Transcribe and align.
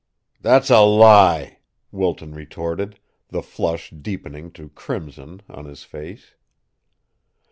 "That's 0.41 0.71
a 0.71 0.79
lie!" 0.81 1.59
Wilton 1.91 2.33
retorted, 2.33 2.97
the 3.27 3.43
flush 3.43 3.91
deepening 3.91 4.49
to 4.53 4.69
crimson 4.69 5.43
on 5.47 5.65
his 5.65 5.83
face. 5.83 6.33